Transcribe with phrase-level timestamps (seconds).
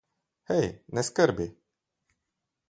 [0.51, 0.65] Hej,
[0.97, 1.47] ne skrbi.